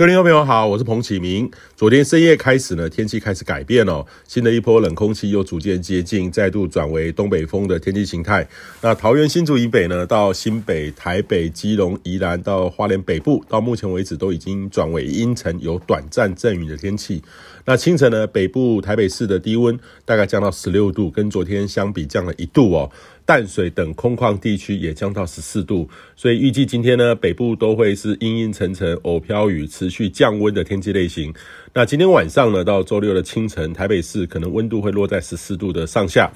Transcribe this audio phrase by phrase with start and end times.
[0.00, 1.50] 各位听众朋友好，我是彭启明。
[1.76, 8.48] 昨天深夜开始呢，天气开始改变哦，新的一波冷空气又逐渐接近，再度转为东北风的天气形态。
[8.80, 17.22] 那桃园新竹以北呢，到新北、台北、基隆、宜兰到花莲北部，到目前为止都已经转为阴沉，有短暂阵雨的天气。
[17.66, 22.90] 那清晨呢，北部台北市的低温大概降到十六度，跟昨天相比降了一度哦。
[23.30, 31.32] 淡水等空旷地区也降到十四度，所以预计今天呢，北部都会是阴阴沉沉、偶飘雨、持续降温的天气类型。
[31.72, 36.28] 那今天晚上呢，到周六的清晨，台北市可能温度会落在十四度的上下。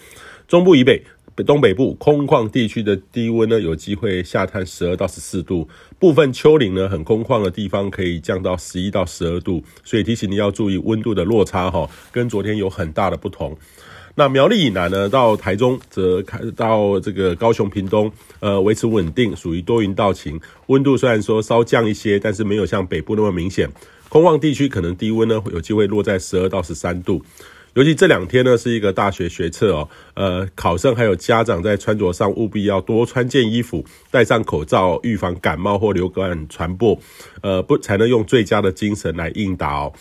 [0.46, 1.02] 中部以北、
[1.44, 5.68] 东北部空旷地区的低温呢，有机会下探十二到十四度。
[5.98, 9.60] 部分丘陵呢，很空旷的地方可以降到十一到十二度。
[9.82, 13.58] 所以提醒你要注意温度的落差哈，跟昨天有很大的不同。
[14.16, 20.40] 那苗栗以南呢，到台中则开到这个高雄屏东，呃，维持稳定，属于多云到晴。
[20.66, 23.68] 温度虽然说稍降一些，但是没有像北部那么明显。
[24.08, 27.20] 空旷地区可能低温呢，有机会落在十二到十三度。
[27.74, 36.96] 尤其这两天呢，是一个大学学测哦，呃，考生还有家长在穿着上务必要多穿件衣服，戴上口罩，预防感冒或流感传播，
[37.42, 39.92] 呃，不才能用最佳的精神来应答哦。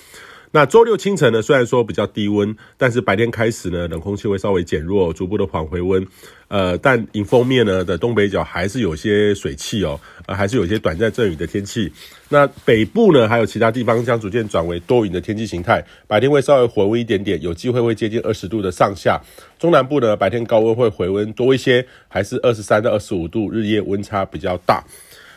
[0.56, 6.06] 那周六清晨呢，虽然说比较低温，但是白天开始呢，冷空气会稍微减弱，逐步的缓回温。
[6.48, 11.92] 呃，但迎风面呢的东北角还是有些水汽哦，呃，还是有些短暂阵雨的天气。
[12.30, 19.20] 那北部呢，还有其他地方将逐渐转为多云的天气形态，白天会稍微回温一点点，有机会会接近二十度的上下。
[19.58, 24.84] 中南部呢，白天高温会回温多一些，还是二十三到二十五度，日夜温差比较大。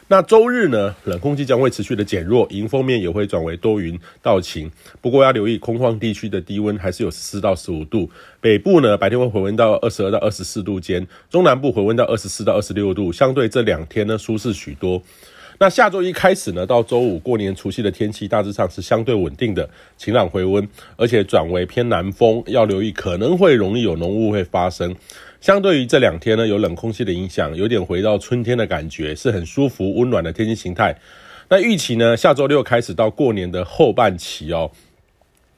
[0.09, 4.71] 那周日呢，冷空气将会持续的减弱，迎风面也会转为多云到晴。
[5.01, 8.09] 不过要留意，空旷地区的低温还是有十四到十五度。
[8.41, 15.03] 北部呢，白天会回温到二十二到二十四度间，中南部回温到二十四到二十六度，相对这两天呢舒适许多。
[15.59, 24.95] 那下周一开始呢，到周五过年除夕的天气大致上是相对稳定的，晴朗回温，而且转为偏南风，要留意可能会容易有浓雾会发生。
[25.41, 30.95] 相对于这两天呢，有冷空气的影响，有点回到春天的感觉，是很舒服温暖的天气形态。
[31.49, 34.71] 那预期呢，下周六开始到过年的后半期哦。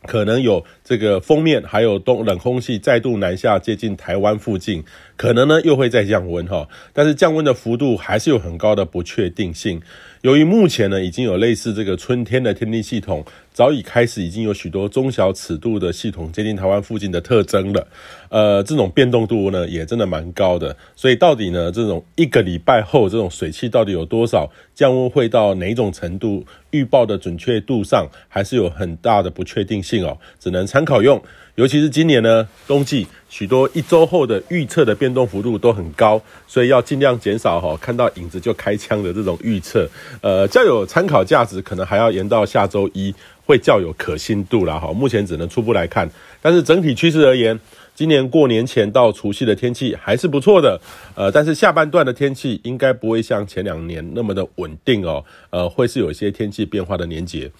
[0.07, 4.83] 可能有这个封面，还有东冷空气再度南下接近台湾附近，
[5.17, 9.81] 可能呢又会再降温哈，但是降温的幅度还是有很高的不确定性。
[10.23, 17.89] 由于目前呢已经有类似这个春天的天气系统，早已开始已经有许多中小尺度的系统接近台湾附近的特征了，
[18.29, 20.77] 呃，这种变动度呢也真的蛮高的。
[20.95, 31.21] 所以到底呢这种一个礼拜后这种水汽到底有多少，降温会到哪种程度，预报的准确度上还是有很大的不确定性哦，只能参考用。
[31.57, 39.89] 尤其是今年呢冬季，许多一周后的预测的变动幅度都很高，所以要尽量减少哈看到影子就开枪的这种预测。
[40.23, 44.93] 呃，较有参考价值，可能还要延到下周一会较有可信度啦哈。
[44.93, 47.59] 目前只能初步来看，但是整体趋势而言，
[47.95, 50.81] 今年过年前到除夕的天气还是不错的。
[51.15, 55.23] 呃，但是下半段的天气应该不会像前两年那么的稳定哦。
[55.51, 57.51] 呃，会是有一些天气变化的年节。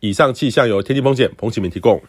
[0.00, 2.00] 以上气象由天气风险彭启明提供。